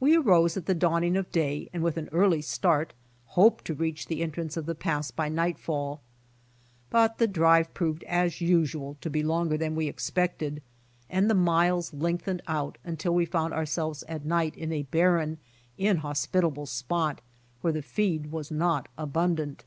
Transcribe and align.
We 0.00 0.16
arose 0.16 0.56
at 0.56 0.66
the 0.66 0.74
dawning 0.74 1.16
of 1.16 1.30
day 1.30 1.68
and 1.72 1.84
with 1.84 1.96
an 1.96 2.08
early 2.10 2.42
start, 2.42 2.94
hoped 3.26 3.64
to 3.66 3.74
reach 3.74 4.06
the 4.08 4.20
entrance 4.20 4.56
of 4.56 4.66
the 4.66 4.74
Pass 4.74 5.12
by 5.12 5.28
nightfall, 5.28 6.00
but 6.90 7.18
the 7.18 7.28
drive 7.28 7.72
proved 7.72 8.02
as 8.08 8.40
usual 8.40 8.96
to 9.00 9.08
be 9.08 9.22
longer 9.22 9.56
than 9.56 9.76
we 9.76 9.86
expected, 9.86 10.62
and 11.08 11.30
the 11.30 11.34
miles 11.36 11.94
lengthened 11.94 12.42
out 12.48 12.76
until 12.82 13.14
we 13.14 13.24
found 13.24 13.52
ourselves 13.54 14.02
at 14.08 14.24
night 14.26 14.56
in 14.56 14.72
a 14.72 14.82
barren, 14.82 15.38
inhospitable 15.78 16.66
spot, 16.66 17.20
where 17.60 17.72
the 17.72 17.82
feed 17.82 18.32
was 18.32 18.50
not 18.50 18.88
abundant. 18.98 19.64